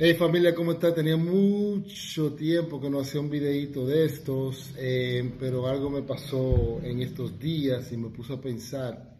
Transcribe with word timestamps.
Hey 0.00 0.14
familia, 0.14 0.54
¿cómo 0.54 0.70
está? 0.70 0.94
Tenía 0.94 1.16
mucho 1.16 2.32
tiempo 2.34 2.80
que 2.80 2.88
no 2.88 3.00
hacía 3.00 3.20
un 3.20 3.28
videito 3.28 3.84
de 3.84 4.04
estos, 4.04 4.72
eh, 4.76 5.28
pero 5.40 5.66
algo 5.66 5.90
me 5.90 6.02
pasó 6.02 6.78
en 6.84 7.02
estos 7.02 7.36
días 7.36 7.90
y 7.90 7.96
me 7.96 8.08
puso 8.10 8.34
a 8.34 8.40
pensar. 8.40 9.16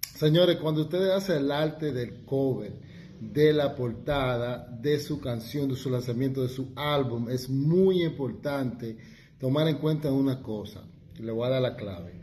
Señores, 0.00 0.56
cuando 0.56 0.80
ustedes 0.80 1.12
hacen 1.12 1.42
el 1.42 1.52
arte 1.52 1.92
del 1.92 2.24
cover, 2.24 2.72
de 3.20 3.52
la 3.52 3.76
portada, 3.76 4.66
de 4.80 4.98
su 4.98 5.20
canción, 5.20 5.68
de 5.68 5.76
su 5.76 5.90
lanzamiento, 5.90 6.40
de 6.40 6.48
su 6.48 6.72
álbum, 6.74 7.28
es 7.28 7.50
muy 7.50 8.02
importante 8.02 8.96
tomar 9.38 9.68
en 9.68 9.76
cuenta 9.76 10.10
una 10.10 10.40
cosa. 10.40 10.84
Le 11.18 11.32
voy 11.32 11.48
a 11.48 11.50
dar 11.50 11.60
la 11.60 11.76
clave. 11.76 12.14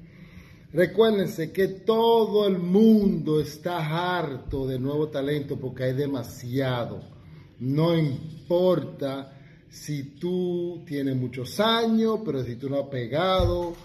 Recuérdense 0.73 1.51
que 1.51 1.67
todo 1.67 2.47
el 2.47 2.57
mundo 2.57 3.39
está 3.39 4.17
harto 4.17 4.65
de 4.65 4.79
nuevo 4.79 5.09
talento 5.09 5.59
porque 5.59 5.83
hay 5.83 5.93
demasiado. 5.93 7.20
No 7.61 7.95
importa 7.95 9.37
si 9.69 10.15
tú 10.15 10.83
tienes 10.83 11.15
muchos 11.15 11.59
años, 11.59 12.21
pero 12.25 12.43
si 12.43 12.55
tú 12.55 12.67
no 12.67 12.79
has 12.79 12.87
pegado, 12.87 13.75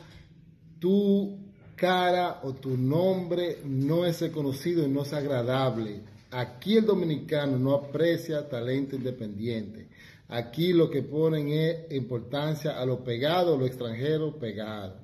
tu 0.78 1.38
cara 1.76 2.40
o 2.44 2.54
tu 2.54 2.74
nombre 2.74 3.58
no 3.66 4.06
es 4.06 4.22
reconocido 4.22 4.82
y 4.82 4.88
no 4.88 5.02
es 5.02 5.12
agradable. 5.12 6.00
Aquí 6.30 6.78
el 6.78 6.86
dominicano 6.86 7.58
no 7.58 7.74
aprecia 7.74 8.48
talento 8.48 8.96
independiente. 8.96 9.88
Aquí 10.28 10.72
lo 10.72 10.88
que 10.88 11.02
ponen 11.02 11.48
es 11.48 11.92
importancia 11.92 12.80
a 12.80 12.86
lo 12.86 13.04
pegado, 13.04 13.58
lo 13.58 13.66
extranjero 13.66 14.38
pegado. 14.38 14.96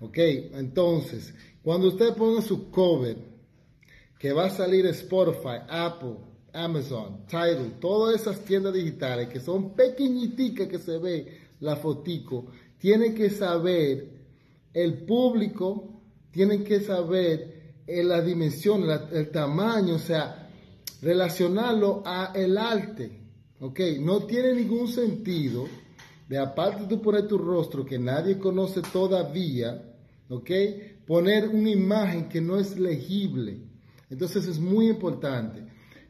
Ok, 0.00 0.18
entonces, 0.18 1.32
cuando 1.62 1.86
usted 1.86 2.16
pone 2.16 2.42
su 2.42 2.68
cover, 2.68 3.16
que 4.18 4.32
va 4.32 4.46
a 4.46 4.50
salir 4.50 4.86
Spotify, 4.86 5.60
Apple, 5.68 6.31
Amazon, 6.52 7.26
Tidal, 7.26 7.78
todas 7.80 8.20
esas 8.20 8.40
tiendas 8.40 8.74
digitales 8.74 9.28
que 9.28 9.40
son 9.40 9.74
pequeñiticas 9.74 10.68
que 10.68 10.78
se 10.78 10.98
ve 10.98 11.38
la 11.60 11.76
fotico, 11.76 12.46
tienen 12.78 13.14
que 13.14 13.30
saber 13.30 14.08
el 14.74 15.04
público, 15.04 16.00
tienen 16.30 16.64
que 16.64 16.80
saber 16.80 17.74
eh, 17.86 18.02
la 18.02 18.20
dimensión, 18.20 18.84
el 19.12 19.30
tamaño, 19.30 19.94
o 19.94 19.98
sea, 19.98 20.50
relacionarlo 21.00 22.02
a 22.04 22.32
el 22.34 22.56
arte, 22.58 23.20
¿ok? 23.60 23.80
No 24.00 24.24
tiene 24.24 24.54
ningún 24.54 24.88
sentido 24.88 25.66
de 26.28 26.38
aparte 26.38 26.86
de 26.86 26.96
poner 26.96 27.26
tu 27.26 27.38
rostro 27.38 27.84
que 27.84 27.98
nadie 27.98 28.38
conoce 28.38 28.80
todavía, 28.82 29.82
¿ok? 30.28 30.50
Poner 31.06 31.48
una 31.48 31.70
imagen 31.70 32.28
que 32.28 32.40
no 32.40 32.58
es 32.58 32.78
legible. 32.78 33.58
Entonces 34.08 34.46
es 34.46 34.58
muy 34.58 34.88
importante. 34.88 35.61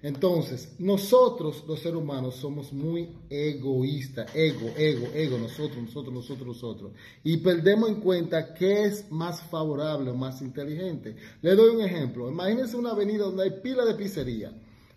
Entonces, 0.03 0.75
nosotros 0.81 1.62
los 1.69 1.78
seres 1.78 1.98
humanos 1.98 2.34
somos 2.34 2.72
muy 2.72 3.08
egoístas, 3.31 4.34
ego, 4.34 4.69
ego, 4.77 5.06
ego, 5.14 5.39
nosotros, 5.39 5.77
nosotros, 5.77 6.12
nosotros, 6.12 6.47
nosotros. 6.48 6.92
Y 7.22 7.36
perdemos 7.36 7.89
en 7.89 8.00
cuenta 8.00 8.53
qué 8.53 8.84
es 8.84 9.11
más 9.12 9.41
favorable 9.42 10.11
o 10.11 10.14
más 10.14 10.42
inteligente. 10.42 11.14
Le 11.41 11.55
doy 11.55 11.77
un 11.77 11.83
ejemplo. 11.83 12.28
Imagínense 12.28 12.77
una 12.77 12.91
avenida 12.91 13.27
donde 13.27 13.44
hay 13.44 13.50
pila 13.62 13.84
de 13.84 13.94
pizzería 13.94 14.53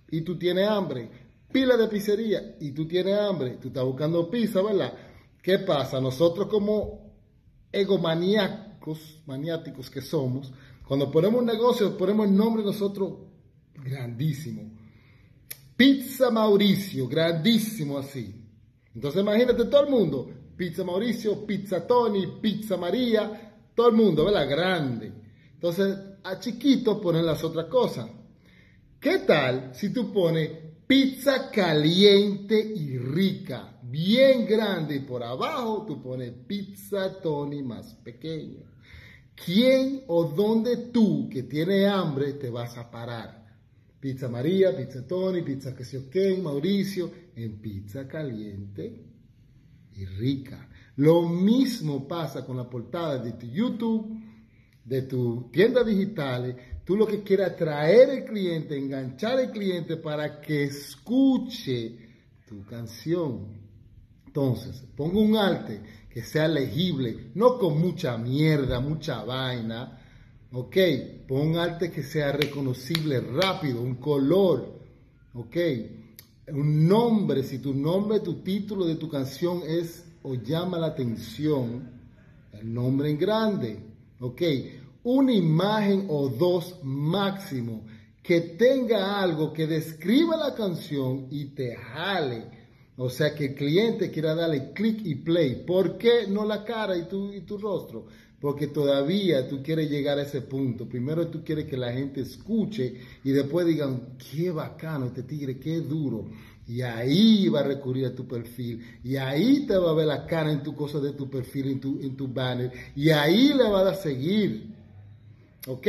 y 0.09 0.21
tú 0.21 0.39
tienes 0.39 0.67
hambre, 0.67 1.07
pila 1.51 1.77
de 1.77 1.87
pizzería 1.87 2.55
y 2.59 2.71
tú 2.71 2.87
tienes 2.87 3.19
hambre, 3.19 3.59
tú 3.61 3.67
estás 3.67 3.85
buscando 3.85 4.27
pizza, 4.27 4.63
¿verdad? 4.63 4.91
¿Qué 5.39 5.59
pasa? 5.59 6.01
Nosotros 6.01 6.47
como 6.47 7.13
egomaníacos, 7.71 9.19
maniáticos 9.27 9.91
que 9.91 10.01
somos, 10.01 10.51
cuando 10.87 11.11
ponemos 11.11 11.41
un 11.41 11.45
negocio, 11.45 11.95
ponemos 11.95 12.27
el 12.27 12.35
nombre 12.35 12.63
nosotros 12.63 13.13
grandísimo 13.75 14.84
Pizza 15.75 16.31
Mauricio, 16.31 17.07
grandísimo 17.07 17.97
así. 17.97 18.33
Entonces 18.93 19.21
imagínate 19.21 19.65
todo 19.65 19.83
el 19.83 19.89
mundo, 19.89 20.29
Pizza 20.55 20.83
Mauricio, 20.85 21.45
Pizza 21.45 21.85
Tony, 21.85 22.39
Pizza 22.41 22.77
María, 22.77 23.69
todo 23.75 23.89
el 23.89 23.95
mundo, 23.95 24.23
¿verdad? 24.23 24.49
Grande. 24.49 25.11
Entonces 25.53 25.97
a 26.23 26.39
chiquito 26.39 27.01
ponen 27.01 27.25
las 27.25 27.43
otras 27.43 27.65
cosas. 27.65 28.09
¿Qué 28.99 29.19
tal 29.19 29.75
si 29.75 29.91
tú 29.91 30.11
pones 30.11 30.49
pizza 30.87 31.51
caliente 31.51 32.57
y 32.57 32.97
rica, 32.97 33.77
bien 33.83 34.45
grande 34.45 34.95
y 34.95 34.99
por 34.99 35.23
abajo 35.23 35.85
tú 35.85 36.01
pones 36.01 36.31
pizza 36.47 37.19
Tony 37.21 37.61
más 37.61 37.93
pequeño? 37.95 38.63
¿Quién 39.35 40.05
o 40.07 40.23
dónde 40.23 40.77
tú 40.93 41.27
que 41.29 41.43
tienes 41.43 41.87
hambre 41.87 42.33
te 42.33 42.49
vas 42.49 42.77
a 42.77 42.89
parar? 42.89 43.44
Pizza 43.99 44.29
María, 44.29 44.75
Pizza 44.75 45.05
Tony, 45.07 45.41
Pizza 45.41 45.75
que 45.75 45.83
se 45.83 45.97
ok, 45.97 46.41
Mauricio, 46.41 47.11
en 47.35 47.59
pizza 47.59 48.07
caliente 48.07 49.03
y 49.95 50.05
rica. 50.05 50.69
Lo 50.97 51.27
mismo 51.27 52.07
pasa 52.07 52.45
con 52.45 52.57
la 52.57 52.69
portada 52.69 53.17
de 53.17 53.33
tu 53.33 53.47
YouTube, 53.47 54.17
de 54.83 55.01
tu 55.03 55.49
tienda 55.51 55.83
digital. 55.83 56.55
Tú 56.85 56.95
lo 56.95 57.07
que 57.07 57.23
quieres 57.23 57.47
atraer 57.47 58.09
al 58.11 58.25
cliente, 58.25 58.77
enganchar 58.77 59.39
al 59.39 59.51
cliente 59.51 59.97
para 59.97 60.39
que 60.39 60.65
escuche 60.65 61.97
tu 62.47 62.63
canción. 62.65 63.65
Entonces, 64.27 64.83
pongo 64.95 65.21
un 65.21 65.35
arte 65.35 65.81
que 66.09 66.21
sea 66.21 66.47
legible, 66.47 67.31
no 67.35 67.57
con 67.57 67.79
mucha 67.79 68.17
mierda, 68.17 68.79
mucha 68.79 69.23
vaina, 69.23 70.04
Ok, 70.51 70.77
pon 71.27 71.57
arte 71.57 71.91
que 71.91 72.03
sea 72.03 72.31
reconocible 72.31 73.19
rápido, 73.19 73.81
un 73.81 73.95
color. 73.95 74.79
Ok, 75.33 75.57
un 76.53 76.87
nombre, 76.87 77.43
si 77.43 77.59
tu 77.59 77.73
nombre, 77.73 78.19
tu 78.19 78.35
título 78.35 78.85
de 78.85 78.95
tu 78.95 79.09
canción 79.09 79.61
es 79.67 80.05
o 80.21 80.35
llama 80.35 80.79
la 80.79 80.87
atención, 80.87 81.89
el 82.53 82.73
nombre 82.73 83.09
en 83.09 83.17
grande. 83.17 83.79
Ok, 84.19 84.41
una 85.03 85.33
imagen 85.33 86.05
o 86.09 86.29
dos 86.29 86.79
máximo 86.83 87.83
que 88.23 88.41
tenga 88.41 89.21
algo 89.21 89.53
que 89.53 89.67
describa 89.67 90.35
la 90.35 90.55
canción 90.55 91.27
y 91.29 91.45
te 91.53 91.75
jale. 91.75 92.65
O 92.97 93.09
sea, 93.09 93.35
que 93.35 93.47
el 93.47 93.55
cliente 93.55 94.09
quiera 94.09 94.33
darle 94.33 94.71
clic 94.71 95.01
y 95.03 95.15
play. 95.15 95.63
¿Por 95.65 95.97
qué 95.97 96.27
no 96.27 96.45
la 96.45 96.63
cara 96.63 96.97
y 96.97 97.07
tu, 97.07 97.31
y 97.33 97.41
tu 97.41 97.57
rostro? 97.57 98.07
Porque 98.39 98.67
todavía 98.67 99.47
tú 99.47 99.63
quieres 99.63 99.89
llegar 99.89 100.19
a 100.19 100.23
ese 100.23 100.41
punto. 100.41 100.87
Primero 100.87 101.27
tú 101.27 101.43
quieres 101.43 101.65
que 101.65 101.77
la 101.77 101.91
gente 101.91 102.21
escuche 102.21 102.95
y 103.23 103.31
después 103.31 103.65
digan, 103.65 104.17
qué 104.31 104.51
bacano 104.51 105.07
este 105.07 105.23
tigre, 105.23 105.57
qué 105.57 105.79
duro. 105.79 106.25
Y 106.67 106.81
ahí 106.81 107.47
va 107.47 107.59
a 107.59 107.63
recurrir 107.63 108.07
a 108.07 108.15
tu 108.15 108.27
perfil. 108.27 108.81
Y 109.03 109.15
ahí 109.17 109.65
te 109.67 109.77
va 109.77 109.91
a 109.91 109.93
ver 109.93 110.07
la 110.07 110.25
cara 110.25 110.51
en 110.51 110.63
tu 110.63 110.75
cosa 110.75 110.99
de 110.99 111.13
tu 111.13 111.29
perfil, 111.29 111.69
en 111.69 111.79
tu, 111.79 111.99
en 112.01 112.15
tu 112.15 112.27
banner. 112.27 112.71
Y 112.95 113.09
ahí 113.09 113.53
le 113.53 113.69
va 113.69 113.89
a 113.89 113.93
seguir. 113.93 114.73
¿Ok? 115.67 115.87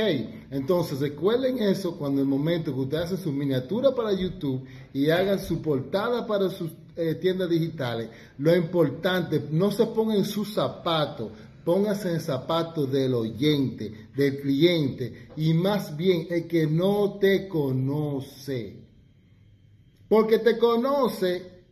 Entonces 0.50 1.00
recuerden 1.00 1.58
eso 1.58 1.98
cuando 1.98 2.22
el 2.22 2.26
momento 2.26 2.72
que 2.72 2.80
ustedes 2.80 3.04
hacen 3.04 3.18
su 3.18 3.32
miniatura 3.32 3.94
para 3.94 4.12
YouTube 4.12 4.64
y 4.94 5.10
hagan 5.10 5.38
su 5.38 5.60
portada 5.60 6.26
para 6.26 6.48
sus 6.48 6.70
eh, 6.96 7.16
tiendas 7.16 7.50
digitales. 7.50 8.08
Lo 8.38 8.56
importante, 8.56 9.48
no 9.50 9.70
se 9.70 9.84
pongan 9.86 10.16
en 10.16 10.24
sus 10.24 10.54
zapatos 10.54 11.30
Póngase 11.66 12.12
en 12.12 12.20
zapatos 12.20 12.92
del 12.92 13.12
oyente, 13.12 14.10
del 14.14 14.40
cliente 14.40 15.30
y 15.36 15.52
más 15.52 15.96
bien 15.96 16.28
el 16.30 16.46
que 16.46 16.64
no 16.64 17.18
te 17.18 17.48
conoce. 17.48 18.84
Porque 20.08 20.38
te 20.38 20.58
conoce, 20.58 21.64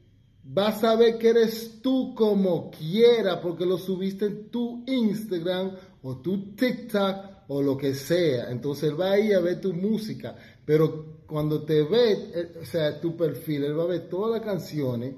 va 0.47 0.71
a 0.71 0.73
saber 0.81 1.17
que 1.17 1.29
eres 1.29 1.81
tú 1.81 2.13
como 2.13 2.73
quiera 2.73 3.41
porque 3.41 3.65
lo 3.65 3.79
subiste 3.79 4.25
en 4.25 4.51
tu 4.51 4.83
Instagram 4.85 5.77
o 6.03 6.17
tu 6.17 6.57
TikTok 6.57 7.17
o 7.47 7.63
lo 7.63 7.77
que 7.77 7.95
sea. 7.95 8.51
Entonces 8.51 8.91
él 8.91 9.01
va 9.01 9.13
a 9.13 9.21
ir 9.21 9.37
a 9.37 9.41
ver 9.41 9.61
tu 9.61 9.73
música. 9.73 10.35
Pero 10.65 11.21
cuando 11.25 11.63
te 11.63 11.85
ve, 11.85 12.51
o 12.61 12.65
sea, 12.65 13.01
tu 13.01 13.17
perfil, 13.17 13.63
él 13.63 13.79
va 13.79 13.85
a 13.85 13.87
ver 13.87 14.09
todas 14.09 14.33
las 14.33 14.45
canciones. 14.45 15.15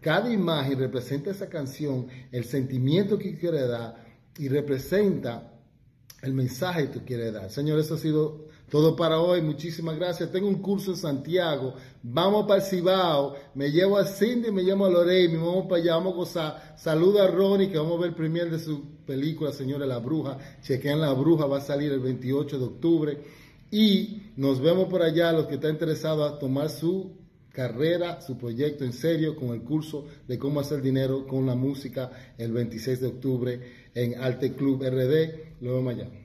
Cada 0.00 0.32
imagen 0.32 0.78
representa 0.78 1.30
esa 1.30 1.50
canción, 1.50 2.06
el 2.32 2.44
sentimiento 2.44 3.18
que 3.18 3.38
quiere 3.38 3.66
dar 3.66 4.03
y 4.38 4.48
representa 4.48 5.50
el 6.22 6.32
mensaje 6.32 6.88
que 6.88 6.98
tú 6.98 7.04
quieres 7.04 7.32
dar. 7.32 7.50
Señor, 7.50 7.78
eso 7.78 7.94
ha 7.94 7.98
sido 7.98 8.48
todo 8.70 8.96
para 8.96 9.20
hoy. 9.20 9.42
Muchísimas 9.42 9.96
gracias. 9.96 10.32
Tengo 10.32 10.48
un 10.48 10.60
curso 10.60 10.92
en 10.92 10.96
Santiago. 10.96 11.74
Vamos 12.02 12.46
para 12.46 12.60
el 12.60 12.66
Cibao. 12.66 13.36
Me 13.54 13.70
llevo 13.70 13.98
a 13.98 14.04
Cindy, 14.04 14.50
me 14.50 14.62
llamo 14.62 14.86
a 14.86 14.90
Lorey. 14.90 15.28
Me 15.28 15.38
vamos 15.38 15.66
para 15.66 15.82
allá. 15.82 15.94
Vamos 15.96 16.14
a 16.14 16.16
gozar. 16.16 16.74
Saluda 16.76 17.24
a 17.24 17.28
Ronnie, 17.28 17.70
que 17.70 17.78
vamos 17.78 17.98
a 17.98 18.00
ver 18.00 18.08
el 18.10 18.14
premier 18.16 18.50
de 18.50 18.58
su 18.58 18.82
película, 19.06 19.52
Señores, 19.52 19.86
La 19.86 19.98
Bruja. 19.98 20.38
Chequean 20.62 21.00
La 21.00 21.12
Bruja. 21.12 21.46
Va 21.46 21.58
a 21.58 21.60
salir 21.60 21.92
el 21.92 22.00
28 22.00 22.58
de 22.58 22.64
octubre. 22.64 23.24
Y 23.70 24.32
nos 24.36 24.60
vemos 24.60 24.88
por 24.88 25.02
allá. 25.02 25.30
Los 25.32 25.46
que 25.46 25.54
están 25.54 25.72
interesados 25.72 26.32
a 26.32 26.38
tomar 26.38 26.70
su 26.70 27.12
carrera, 27.54 28.20
su 28.20 28.36
proyecto 28.36 28.84
en 28.84 28.92
serio 28.92 29.36
con 29.36 29.50
el 29.50 29.62
curso 29.62 30.06
de 30.26 30.38
cómo 30.38 30.60
hacer 30.60 30.82
dinero 30.82 31.26
con 31.26 31.46
la 31.46 31.54
música 31.54 32.10
el 32.36 32.52
26 32.52 33.00
de 33.00 33.06
octubre 33.06 33.60
en 33.94 34.20
Arte 34.20 34.54
Club 34.54 34.82
RD. 34.82 35.60
Vemos 35.60 35.94
allá. 35.94 36.23